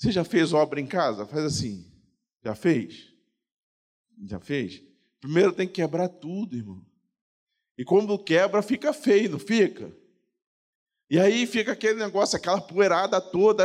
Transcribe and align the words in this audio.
Você 0.00 0.10
já 0.10 0.24
fez 0.24 0.54
obra 0.54 0.80
em 0.80 0.86
casa? 0.86 1.26
Faz 1.26 1.44
assim. 1.44 1.84
Já 2.42 2.54
fez? 2.54 3.12
Já 4.24 4.40
fez? 4.40 4.82
Primeiro 5.20 5.52
tem 5.52 5.66
que 5.66 5.74
quebrar 5.74 6.08
tudo, 6.08 6.56
irmão. 6.56 6.82
E 7.76 7.84
quando 7.84 8.18
quebra, 8.18 8.62
fica 8.62 8.94
feio, 8.94 9.32
não 9.32 9.38
fica? 9.38 9.94
E 11.10 11.20
aí 11.20 11.46
fica 11.46 11.72
aquele 11.72 11.98
negócio, 11.98 12.34
aquela 12.34 12.62
poeirada 12.62 13.20
toda. 13.20 13.62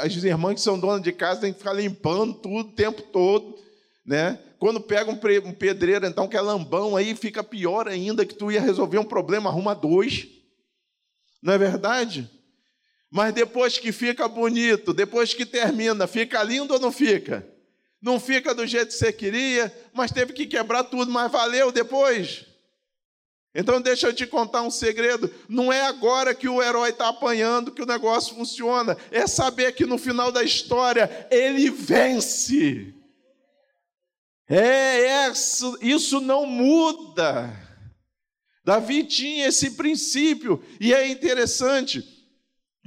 As 0.00 0.14
irmãs 0.24 0.54
que 0.54 0.60
são 0.62 0.80
donas 0.80 1.02
de 1.02 1.12
casa 1.12 1.42
têm 1.42 1.52
que 1.52 1.58
ficar 1.58 1.74
limpando 1.74 2.32
tudo 2.32 2.70
o 2.70 2.72
tempo 2.72 3.02
todo. 3.02 3.58
Né? 4.06 4.42
Quando 4.58 4.80
pega 4.80 5.10
um 5.10 5.52
pedreiro, 5.52 6.06
então, 6.06 6.26
que 6.26 6.36
é 6.36 6.40
lambão, 6.40 6.96
aí 6.96 7.14
fica 7.14 7.44
pior 7.44 7.88
ainda, 7.88 8.24
que 8.24 8.34
tu 8.34 8.50
ia 8.50 8.60
resolver 8.60 8.98
um 8.98 9.04
problema, 9.04 9.50
arruma 9.50 9.74
dois. 9.74 10.28
Não 11.42 11.52
é 11.52 11.58
verdade? 11.58 12.30
Mas 13.14 13.32
depois 13.32 13.78
que 13.78 13.92
fica 13.92 14.26
bonito, 14.26 14.92
depois 14.92 15.32
que 15.32 15.46
termina, 15.46 16.04
fica 16.04 16.42
lindo 16.42 16.74
ou 16.74 16.80
não 16.80 16.90
fica? 16.90 17.48
Não 18.02 18.18
fica 18.18 18.52
do 18.52 18.66
jeito 18.66 18.88
que 18.88 18.94
você 18.94 19.12
queria, 19.12 19.72
mas 19.92 20.10
teve 20.10 20.32
que 20.32 20.48
quebrar 20.48 20.82
tudo, 20.82 21.12
mas 21.12 21.30
valeu 21.30 21.70
depois. 21.70 22.44
Então 23.54 23.80
deixa 23.80 24.08
eu 24.08 24.12
te 24.12 24.26
contar 24.26 24.62
um 24.62 24.70
segredo. 24.70 25.32
Não 25.48 25.72
é 25.72 25.82
agora 25.82 26.34
que 26.34 26.48
o 26.48 26.60
herói 26.60 26.90
está 26.90 27.08
apanhando 27.08 27.70
que 27.70 27.82
o 27.82 27.86
negócio 27.86 28.34
funciona. 28.34 28.96
É 29.12 29.28
saber 29.28 29.70
que 29.76 29.86
no 29.86 29.96
final 29.96 30.32
da 30.32 30.42
história 30.42 31.28
ele 31.30 31.70
vence. 31.70 32.92
É 34.48 35.30
isso, 35.30 35.78
isso 35.80 36.20
não 36.20 36.46
muda. 36.46 37.48
Davi 38.64 39.04
tinha 39.04 39.46
esse 39.46 39.70
princípio, 39.72 40.60
e 40.80 40.92
é 40.92 41.06
interessante 41.06 42.13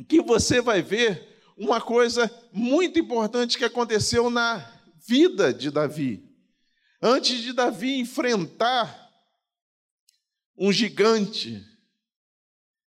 que 0.04 0.22
você 0.22 0.62
vai 0.62 0.82
ver 0.82 1.42
uma 1.58 1.82
coisa 1.82 2.32
muito 2.52 3.00
importante 3.00 3.58
que 3.58 3.66
aconteceu 3.66 4.30
na 4.30 4.60
vida 5.08 5.54
de 5.54 5.72
Davi. 5.72 6.24
Antes 7.02 7.42
de 7.42 7.54
Davi 7.54 8.00
enfrentar 8.00 9.06
um 10.58 10.72
gigante, 10.72 11.64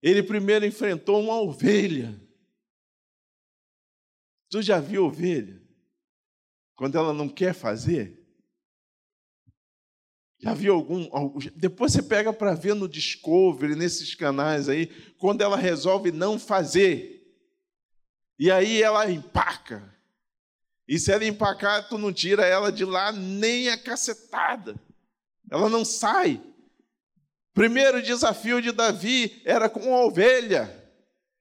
ele 0.01 0.21
primeiro 0.21 0.65
enfrentou 0.65 1.21
uma 1.21 1.41
ovelha. 1.41 2.19
Tu 4.49 4.61
já 4.61 4.79
viu 4.79 5.05
ovelha? 5.05 5.61
Quando 6.75 6.97
ela 6.97 7.13
não 7.13 7.29
quer 7.29 7.53
fazer? 7.53 8.22
Já 10.43 10.53
viu 10.53 10.73
algum? 10.73 11.07
Depois 11.55 11.93
você 11.93 12.03
pega 12.03 12.33
para 12.33 12.53
ver 12.53 12.75
no 12.75 12.89
Discovery, 12.89 13.77
nesses 13.77 14.13
canais 14.13 14.67
aí, 14.67 14.87
quando 15.17 15.41
ela 15.41 15.55
resolve 15.55 16.11
não 16.11 16.37
fazer. 16.37 17.33
E 18.37 18.51
aí 18.51 18.83
ela 18.83 19.09
empaca. 19.09 19.95
E 20.85 20.99
se 20.99 21.13
ela 21.13 21.23
empacar, 21.23 21.87
tu 21.87 21.97
não 21.97 22.11
tira 22.11 22.45
ela 22.45 22.73
de 22.73 22.83
lá 22.83 23.13
nem 23.13 23.69
a 23.69 23.77
cacetada. 23.77 24.75
Ela 25.49 25.69
não 25.69 25.85
sai. 25.85 26.41
Primeiro 27.53 28.01
desafio 28.01 28.61
de 28.61 28.73
Davi 28.73 29.41
era 29.45 29.69
com 29.69 29.95
a 29.95 30.03
ovelha. 30.03 30.69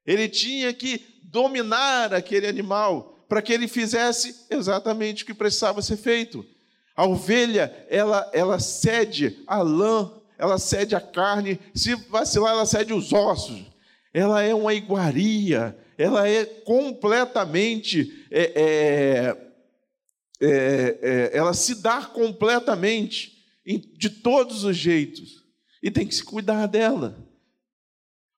Ele 0.06 0.28
tinha 0.28 0.72
que 0.72 1.20
dominar 1.24 2.14
aquele 2.14 2.46
animal 2.46 3.26
para 3.28 3.42
que 3.42 3.52
ele 3.52 3.66
fizesse 3.66 4.46
exatamente 4.48 5.24
o 5.24 5.26
que 5.26 5.34
precisava 5.34 5.82
ser 5.82 5.96
feito. 5.96 6.46
A 6.96 7.06
ovelha, 7.06 7.86
ela, 7.88 8.30
ela 8.34 8.58
cede 8.58 9.42
a 9.46 9.62
lã, 9.62 10.10
ela 10.38 10.58
cede 10.58 10.94
a 10.94 11.00
carne, 11.00 11.58
se 11.74 11.94
vacilar, 11.94 12.52
ela 12.52 12.66
cede 12.66 12.92
os 12.92 13.12
ossos. 13.12 13.62
Ela 14.12 14.42
é 14.42 14.54
uma 14.54 14.74
iguaria, 14.74 15.76
ela 15.96 16.28
é 16.28 16.44
completamente. 16.44 18.26
É, 18.30 18.52
é, 18.54 19.52
é, 20.40 20.98
é 21.02 21.30
ela 21.36 21.54
se 21.54 21.76
dá 21.76 22.02
completamente, 22.04 23.32
de 23.64 24.10
todos 24.10 24.64
os 24.64 24.76
jeitos, 24.76 25.44
e 25.82 25.90
tem 25.90 26.06
que 26.06 26.14
se 26.14 26.24
cuidar 26.24 26.66
dela. 26.66 27.16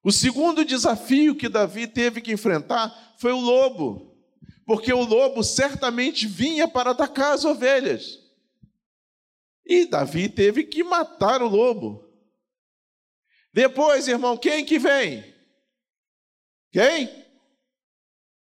O 0.05 0.13
segundo 0.13 0.65
desafio 0.65 1.35
que 1.35 1.49
Davi 1.49 1.87
teve 1.87 2.21
que 2.21 2.31
enfrentar 2.31 3.15
foi 3.19 3.33
o 3.33 3.41
lobo, 3.41 4.15
porque 4.67 4.93
o 4.93 5.03
lobo 5.03 5.43
certamente 5.43 6.27
vinha 6.27 6.69
para 6.69 6.91
atacar 6.91 7.33
as 7.33 7.45
ovelhas. 7.45 8.24
E 9.65 9.87
Davi 9.87 10.29
teve 10.29 10.65
que 10.65 10.85
matar 10.85 11.43
o 11.43 11.49
lobo. 11.49 12.05
Depois, 13.53 14.09
irmão, 14.09 14.37
quem 14.37 14.65
que 14.65 14.79
vem? 14.79 15.35
Quem? 16.71 17.25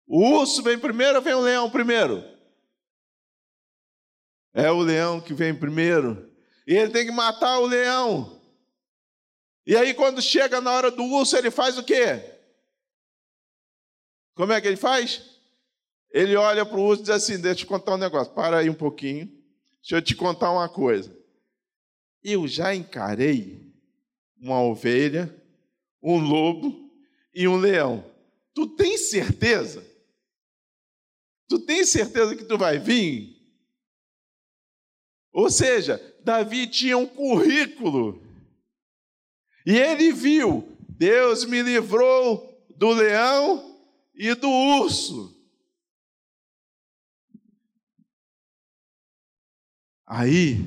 O 0.06 0.38
urso 0.38 0.62
vem 0.62 0.78
primeiro 0.78 1.16
ou 1.16 1.22
vem 1.22 1.34
o 1.34 1.40
leão 1.40 1.70
primeiro? 1.70 2.22
É 4.54 4.70
o 4.70 4.80
leão 4.80 5.20
que 5.20 5.34
vem 5.34 5.54
primeiro. 5.54 6.30
E 6.66 6.74
ele 6.74 6.92
tem 6.92 7.06
que 7.06 7.12
matar 7.12 7.58
o 7.58 7.66
leão. 7.66 8.38
E 9.66 9.76
aí, 9.76 9.92
quando 9.94 10.22
chega 10.22 10.60
na 10.60 10.72
hora 10.72 10.90
do 10.90 11.04
urso, 11.04 11.36
ele 11.36 11.50
faz 11.50 11.78
o 11.78 11.84
quê? 11.84 12.38
Como 14.34 14.52
é 14.52 14.60
que 14.60 14.68
ele 14.68 14.76
faz? 14.76 15.22
Ele 16.10 16.36
olha 16.36 16.64
para 16.64 16.78
o 16.78 16.82
urso 16.82 17.02
e 17.02 17.04
diz 17.04 17.14
assim: 17.14 17.40
Deixa 17.40 17.64
eu 17.64 17.68
contar 17.68 17.94
um 17.94 17.98
negócio, 17.98 18.32
para 18.32 18.58
aí 18.58 18.70
um 18.70 18.74
pouquinho. 18.74 19.37
Deixa 19.88 19.96
eu 19.96 20.02
te 20.02 20.14
contar 20.14 20.52
uma 20.52 20.68
coisa. 20.68 21.16
Eu 22.22 22.46
já 22.46 22.74
encarei 22.74 23.72
uma 24.38 24.60
ovelha, 24.60 25.34
um 26.02 26.18
lobo 26.18 26.92
e 27.34 27.48
um 27.48 27.56
leão. 27.56 28.04
Tu 28.52 28.66
tem 28.76 28.98
certeza? 28.98 29.82
Tu 31.48 31.58
tem 31.60 31.86
certeza 31.86 32.36
que 32.36 32.44
tu 32.44 32.58
vai 32.58 32.78
vir? 32.78 33.34
Ou 35.32 35.50
seja, 35.50 35.98
Davi 36.22 36.66
tinha 36.66 36.98
um 36.98 37.06
currículo. 37.06 38.22
E 39.64 39.74
ele 39.74 40.12
viu: 40.12 40.70
Deus 40.86 41.46
me 41.46 41.62
livrou 41.62 42.62
do 42.76 42.90
leão 42.90 43.80
e 44.14 44.34
do 44.34 44.50
urso. 44.50 45.37
Aí, 50.10 50.64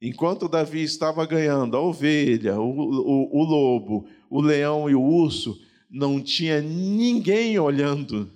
enquanto 0.00 0.48
Davi 0.48 0.82
estava 0.82 1.26
ganhando 1.26 1.76
a 1.76 1.80
ovelha, 1.80 2.58
o, 2.58 2.70
o, 2.70 3.38
o 3.38 3.44
lobo, 3.44 4.08
o 4.30 4.40
leão 4.40 4.88
e 4.88 4.94
o 4.94 5.02
urso, 5.02 5.60
não 5.90 6.22
tinha 6.22 6.62
ninguém 6.62 7.58
olhando. 7.58 8.32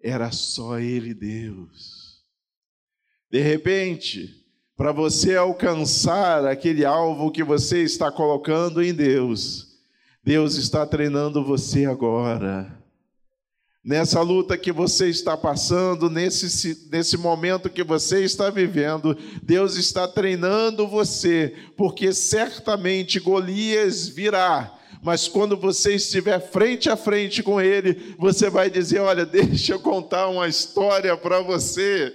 Era 0.00 0.30
só 0.30 0.78
ele, 0.78 1.12
Deus. 1.12 2.22
De 3.28 3.40
repente, 3.40 4.46
para 4.76 4.92
você 4.92 5.34
alcançar 5.34 6.46
aquele 6.46 6.84
alvo 6.84 7.32
que 7.32 7.42
você 7.42 7.82
está 7.82 8.12
colocando 8.12 8.80
em 8.80 8.94
Deus, 8.94 9.76
Deus 10.22 10.54
está 10.54 10.86
treinando 10.86 11.44
você 11.44 11.84
agora 11.84 12.79
nessa 13.84 14.20
luta 14.20 14.58
que 14.58 14.70
você 14.70 15.08
está 15.08 15.36
passando, 15.36 16.10
nesse, 16.10 16.88
nesse 16.90 17.16
momento 17.16 17.70
que 17.70 17.82
você 17.82 18.22
está 18.22 18.50
vivendo, 18.50 19.16
Deus 19.42 19.76
está 19.76 20.06
treinando 20.06 20.86
você, 20.86 21.54
porque 21.76 22.12
certamente 22.12 23.18
Golias 23.18 24.08
virá. 24.08 24.76
Mas 25.02 25.26
quando 25.26 25.56
você 25.56 25.94
estiver 25.94 26.38
frente 26.40 26.90
a 26.90 26.96
frente 26.96 27.42
com 27.42 27.58
ele, 27.60 28.14
você 28.18 28.50
vai 28.50 28.68
dizer: 28.68 29.00
Olha, 29.00 29.24
deixa 29.26 29.72
eu 29.72 29.80
contar 29.80 30.28
uma 30.28 30.46
história 30.46 31.16
para 31.16 31.40
você. 31.40 32.14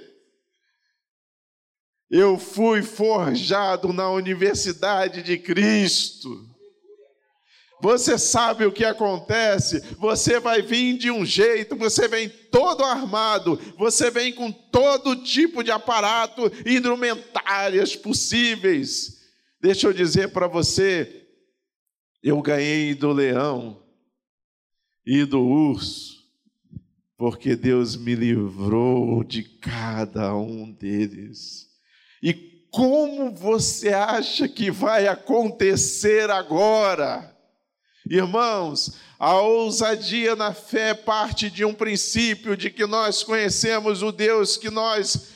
Eu 2.12 2.38
fui 2.38 2.84
forjado 2.84 3.92
na 3.92 4.12
Universidade 4.12 5.24
de 5.24 5.40
Cristo. 5.40 6.55
Você 7.82 8.18
sabe 8.18 8.66
o 8.66 8.72
que 8.72 8.86
acontece? 8.86 9.82
Você 9.98 10.40
vai 10.40 10.62
vir 10.62 10.98
de 10.98 11.12
um 11.12 11.26
jeito, 11.26 11.76
você 11.76 12.08
vem 12.08 12.30
todo 12.30 12.84
armado, 12.84 13.60
você 13.78 14.10
vem 14.10 14.34
com 14.34 14.52
todo 14.52 15.18
tipo 15.18 15.64
de 15.64 15.72
aparato 15.72 16.52
e 16.66 16.80
possíveis. 17.96 19.22
Deixa 19.62 19.88
eu 19.88 19.94
dizer 19.94 20.32
para 20.32 20.48
você, 20.48 21.28
eu 22.24 22.42
ganhei 22.42 22.94
do 22.94 23.12
leão 23.12 23.84
e 25.06 25.26
do 25.26 25.42
urso, 25.42 26.16
porque 27.18 27.56
Deus 27.56 27.96
me 27.96 28.16
livrou 28.16 29.24
de 29.24 29.44
cada 29.44 30.36
um 30.36 30.72
deles. 30.72 31.68
E 32.24 32.34
como 32.72 33.32
você 33.32 33.90
acha 33.90 34.48
que 34.48 34.72
vai 34.72 35.08
acontecer 35.08 36.30
agora? 36.30 37.35
Irmãos, 38.10 38.94
a 39.18 39.34
ousadia 39.40 40.36
na 40.36 40.54
fé 40.54 40.94
parte 40.94 41.50
de 41.50 41.66
um 41.66 41.74
princípio 41.74 42.56
de 42.56 42.70
que 42.70 42.86
nós 42.86 43.24
conhecemos 43.24 44.04
o 44.04 44.12
Deus 44.12 44.58
que 44.58 44.70
nós 44.70 45.30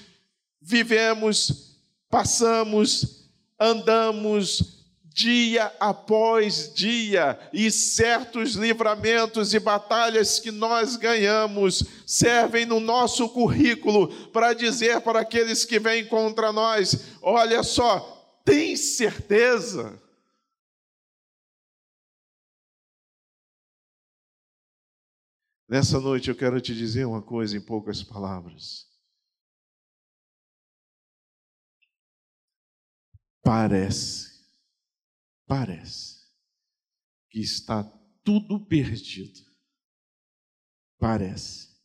vivemos, 0.62 1.77
passamos, 2.10 3.30
andamos 3.60 4.80
dia 5.12 5.74
após 5.80 6.71
dia, 6.74 7.38
e 7.51 7.69
certos 7.69 8.54
livramentos 8.54 9.54
e 9.54 9.60
batalhas 9.60 10.39
que 10.39 10.51
nós 10.51 10.95
ganhamos 10.95 11.83
servem 12.06 12.65
no 12.65 12.80
nosso 12.80 13.27
currículo 13.27 14.07
para 14.27 14.54
dizer 14.54 15.01
para 15.01 15.19
aqueles 15.19 15.65
que 15.65 15.80
vêm 15.80 16.06
contra 16.06 16.54
nós: 16.54 16.98
olha 17.22 17.63
só, 17.63 18.39
tem 18.45 18.77
certeza. 18.77 20.00
Nessa 25.69 26.00
noite 26.00 26.30
eu 26.30 26.36
quero 26.36 26.60
te 26.60 26.74
dizer 26.74 27.06
uma 27.06 27.21
coisa 27.21 27.56
em 27.56 27.62
poucas 27.62 28.01
palavras. 28.01 28.89
Parece 33.44 34.30
parece 35.50 36.27
que 37.30 37.39
está 37.39 37.83
tudo 38.24 38.63
perdido. 38.63 39.42
Parece, 41.00 41.75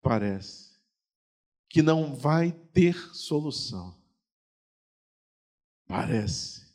parece 0.00 0.80
que 1.68 1.82
não 1.82 2.16
vai 2.16 2.52
ter 2.52 2.94
solução. 3.14 4.02
Parece, 5.86 6.74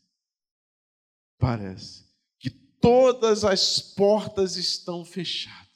parece 1.40 2.06
que 2.38 2.50
todas 2.50 3.44
as 3.44 3.80
portas 3.80 4.58
estão 4.58 5.04
fechadas. 5.04 5.71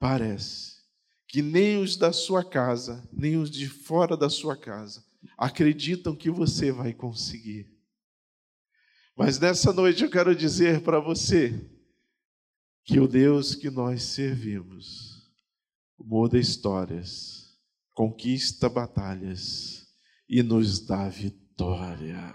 Parece 0.00 0.80
que 1.28 1.42
nem 1.42 1.76
os 1.80 1.96
da 1.96 2.12
sua 2.12 2.42
casa, 2.42 3.08
nem 3.12 3.36
os 3.36 3.50
de 3.50 3.68
fora 3.68 4.16
da 4.16 4.28
sua 4.28 4.56
casa 4.56 5.04
acreditam 5.36 6.16
que 6.16 6.30
você 6.30 6.72
vai 6.72 6.92
conseguir. 6.92 7.70
Mas 9.16 9.38
nessa 9.38 9.72
noite 9.72 10.02
eu 10.02 10.10
quero 10.10 10.34
dizer 10.34 10.82
para 10.82 10.98
você 10.98 11.70
que 12.84 12.98
o 12.98 13.06
Deus 13.06 13.54
que 13.54 13.70
nós 13.70 14.02
servimos 14.02 15.30
muda 15.98 16.38
histórias, 16.38 17.58
conquista 17.94 18.68
batalhas 18.68 19.86
e 20.26 20.42
nos 20.42 20.80
dá 20.80 21.08
vitória. 21.08 22.34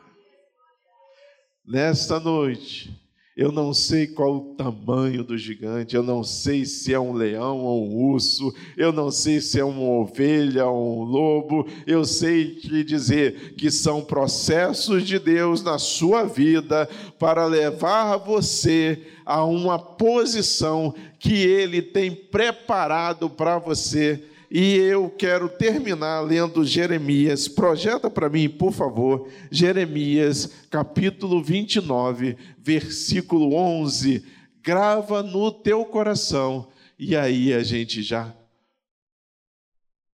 Nesta 1.65 2.19
noite, 2.19 3.04
eu 3.35 3.51
não 3.51 3.73
sei 3.73 4.07
qual 4.07 4.35
o 4.37 4.55
tamanho 4.55 5.21
do 5.21 5.37
gigante, 5.37 5.93
eu 5.93 6.01
não 6.01 6.23
sei 6.23 6.63
se 6.63 6.93
é 6.93 6.99
um 6.99 7.11
leão 7.11 7.57
ou 7.59 7.85
um 7.85 8.11
urso, 8.11 8.53
eu 8.77 8.93
não 8.93 9.11
sei 9.11 9.41
se 9.41 9.59
é 9.59 9.63
uma 9.63 9.81
ovelha 9.81 10.65
ou 10.67 11.01
um 11.01 11.03
lobo, 11.03 11.67
eu 11.85 12.05
sei 12.05 12.55
te 12.55 12.81
dizer 12.81 13.55
que 13.55 13.69
são 13.69 14.01
processos 14.01 15.03
de 15.03 15.19
Deus 15.19 15.61
na 15.61 15.77
sua 15.77 16.23
vida 16.23 16.87
para 17.19 17.45
levar 17.45 18.15
você 18.17 19.01
a 19.25 19.43
uma 19.43 19.77
posição 19.77 20.95
que 21.19 21.33
Ele 21.33 21.81
tem 21.81 22.15
preparado 22.15 23.29
para 23.29 23.59
você 23.59 24.23
e 24.49 24.75
eu 24.75 25.09
quero 25.09 25.49
terminar 25.49 26.21
lendo 26.21 26.63
Jeremias. 26.63 27.47
Projeta 27.47 28.09
para 28.09 28.29
mim, 28.29 28.49
por 28.49 28.71
favor, 28.71 29.29
Jeremias, 29.51 30.65
capítulo 30.69 31.43
29, 31.43 32.37
versículo 32.57 33.53
11. 33.55 34.25
Grava 34.61 35.23
no 35.23 35.51
teu 35.51 35.85
coração. 35.85 36.69
E 36.97 37.15
aí 37.15 37.53
a 37.53 37.63
gente 37.63 38.01
já 38.01 38.35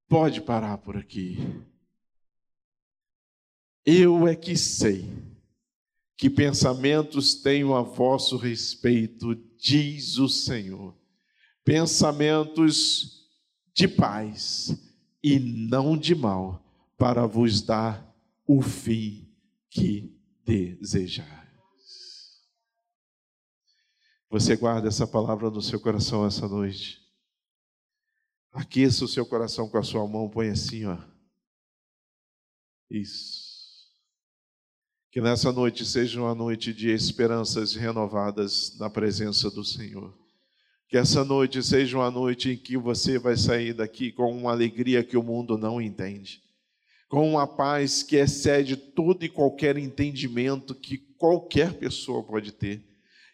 pode 0.08 0.40
parar 0.40 0.78
por 0.78 0.96
aqui. 0.96 1.38
Eu 3.84 4.26
é 4.26 4.34
que 4.34 4.56
sei 4.56 5.08
que 6.16 6.30
pensamentos 6.30 7.34
tenho 7.34 7.74
a 7.74 7.82
vosso 7.82 8.36
respeito, 8.36 9.34
diz 9.58 10.18
o 10.18 10.28
Senhor. 10.28 10.94
Pensamentos 11.64 13.25
de 13.76 13.86
paz 13.86 14.74
e 15.22 15.38
não 15.38 15.98
de 15.98 16.14
mal, 16.14 16.64
para 16.96 17.26
vos 17.26 17.60
dar 17.60 18.10
o 18.46 18.62
fim 18.62 19.30
que 19.68 20.18
desejais. 20.42 21.28
Você 24.30 24.56
guarda 24.56 24.88
essa 24.88 25.06
palavra 25.06 25.50
no 25.50 25.60
seu 25.60 25.78
coração 25.78 26.24
essa 26.24 26.48
noite. 26.48 27.02
Aqueça 28.50 29.04
o 29.04 29.08
seu 29.08 29.26
coração 29.26 29.68
com 29.68 29.76
a 29.76 29.82
sua 29.82 30.08
mão, 30.08 30.30
põe 30.30 30.48
assim, 30.48 30.86
ó. 30.86 30.96
Isso. 32.90 33.92
Que 35.10 35.20
nessa 35.20 35.52
noite 35.52 35.84
seja 35.84 36.18
uma 36.18 36.34
noite 36.34 36.72
de 36.72 36.88
esperanças 36.88 37.74
renovadas 37.74 38.78
na 38.78 38.88
presença 38.88 39.50
do 39.50 39.62
Senhor. 39.62 40.25
Que 40.88 40.96
essa 40.96 41.24
noite 41.24 41.62
seja 41.62 41.98
uma 41.98 42.10
noite 42.10 42.50
em 42.50 42.56
que 42.56 42.76
você 42.76 43.18
vai 43.18 43.36
sair 43.36 43.72
daqui 43.72 44.12
com 44.12 44.30
uma 44.30 44.52
alegria 44.52 45.02
que 45.02 45.16
o 45.16 45.22
mundo 45.22 45.58
não 45.58 45.80
entende, 45.80 46.40
com 47.08 47.28
uma 47.28 47.46
paz 47.46 48.02
que 48.02 48.16
excede 48.16 48.76
todo 48.76 49.24
e 49.24 49.28
qualquer 49.28 49.76
entendimento 49.76 50.74
que 50.74 50.98
qualquer 51.18 51.74
pessoa 51.74 52.22
pode 52.22 52.52
ter, 52.52 52.84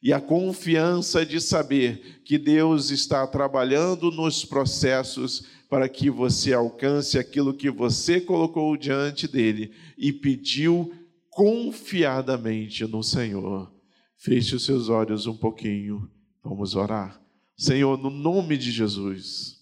e 0.03 0.13
a 0.13 0.21
confiança 0.21 1.25
de 1.25 1.41
saber 1.41 2.23
que 2.25 2.37
Deus 2.37 2.91
está 2.91 3.25
trabalhando 3.27 4.11
nos 4.11 4.45
processos 4.45 5.47
para 5.69 5.89
que 5.89 6.11
você 6.11 6.53
alcance 6.53 7.19
aquilo 7.19 7.55
que 7.55 7.71
você 7.71 8.21
colocou 8.21 8.77
diante 8.77 9.29
dele 9.29 9.73
e 9.97 10.13
pediu 10.13 10.93
confiadamente 11.31 12.85
no 12.85 13.03
Senhor. 13.03 13.73
Feche 14.19 14.57
os 14.57 14.65
seus 14.65 14.89
olhos 14.89 15.27
um 15.27 15.37
pouquinho, 15.37 16.11
vamos 16.43 16.75
orar. 16.75 17.22
Senhor, 17.63 17.97
no 17.97 18.11
nome 18.11 18.59
de 18.59 18.73
Jesus, 18.73 19.61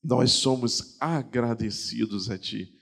nós 0.00 0.30
somos 0.30 0.96
agradecidos 1.00 2.30
a 2.30 2.38
Ti 2.38 2.72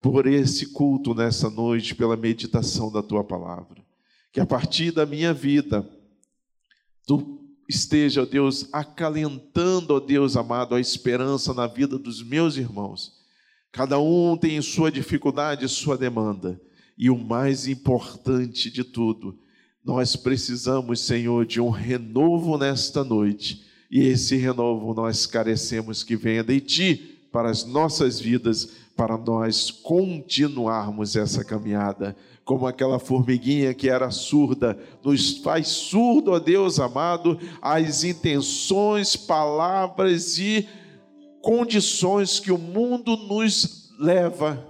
por 0.00 0.28
esse 0.28 0.66
culto 0.66 1.12
nessa 1.12 1.50
noite, 1.50 1.92
pela 1.92 2.16
meditação 2.16 2.92
da 2.92 3.02
Tua 3.02 3.24
palavra. 3.24 3.84
Que 4.30 4.38
a 4.38 4.46
partir 4.46 4.92
da 4.92 5.04
minha 5.04 5.34
vida, 5.34 5.84
Tu 7.04 7.44
esteja, 7.68 8.22
ó 8.22 8.24
Deus, 8.24 8.68
acalentando, 8.72 9.92
ó 9.92 9.98
Deus 9.98 10.36
amado, 10.36 10.76
a 10.76 10.80
esperança 10.80 11.52
na 11.52 11.66
vida 11.66 11.98
dos 11.98 12.22
meus 12.22 12.56
irmãos. 12.56 13.24
Cada 13.72 13.98
um 13.98 14.36
tem 14.36 14.62
sua 14.62 14.88
dificuldade, 14.92 15.68
sua 15.68 15.98
demanda. 15.98 16.60
E 16.96 17.10
o 17.10 17.18
mais 17.18 17.66
importante 17.66 18.70
de 18.70 18.84
tudo, 18.84 19.36
nós 19.84 20.16
precisamos, 20.16 21.00
Senhor, 21.00 21.44
de 21.44 21.60
um 21.60 21.68
renovo 21.68 22.56
nesta 22.56 23.04
noite. 23.04 23.62
E 23.90 24.00
esse 24.00 24.36
renovo 24.36 24.94
nós 24.94 25.26
carecemos 25.26 26.02
que 26.02 26.16
venha 26.16 26.42
de 26.42 26.58
Ti 26.60 27.18
para 27.30 27.50
as 27.50 27.64
nossas 27.64 28.18
vidas, 28.18 28.70
para 28.96 29.18
nós 29.18 29.70
continuarmos 29.70 31.16
essa 31.16 31.44
caminhada. 31.44 32.16
Como 32.44 32.66
aquela 32.66 32.98
formiguinha 32.98 33.74
que 33.74 33.88
era 33.88 34.10
surda, 34.10 34.78
nos 35.02 35.38
faz 35.38 35.68
surdo, 35.68 36.30
ó 36.30 36.38
Deus 36.38 36.80
amado, 36.80 37.38
as 37.60 38.04
intenções, 38.04 39.16
palavras 39.16 40.38
e 40.38 40.66
condições 41.42 42.40
que 42.40 42.50
o 42.50 42.58
mundo 42.58 43.16
nos 43.16 43.90
leva 43.98 44.66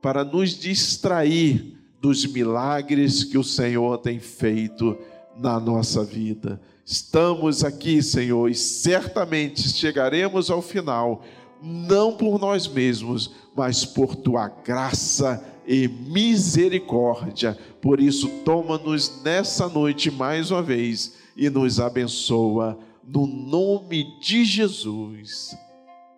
para 0.00 0.24
nos 0.24 0.58
distrair 0.58 1.73
dos 2.04 2.26
milagres 2.26 3.24
que 3.24 3.38
o 3.38 3.42
Senhor 3.42 3.96
tem 3.96 4.20
feito 4.20 4.94
na 5.38 5.58
nossa 5.58 6.04
vida. 6.04 6.60
Estamos 6.84 7.64
aqui, 7.64 8.02
Senhor, 8.02 8.50
e 8.50 8.54
certamente 8.54 9.70
chegaremos 9.70 10.50
ao 10.50 10.60
final, 10.60 11.22
não 11.62 12.14
por 12.14 12.38
nós 12.38 12.68
mesmos, 12.68 13.30
mas 13.56 13.86
por 13.86 14.14
tua 14.14 14.48
graça 14.48 15.42
e 15.66 15.88
misericórdia. 15.88 17.56
Por 17.80 17.98
isso, 17.98 18.28
toma-nos 18.44 19.22
nessa 19.22 19.66
noite 19.66 20.10
mais 20.10 20.50
uma 20.50 20.62
vez 20.62 21.14
e 21.34 21.48
nos 21.48 21.80
abençoa, 21.80 22.78
no 23.02 23.26
nome 23.26 24.20
de 24.20 24.44
Jesus. 24.44 25.56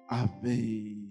Amém. 0.08 1.05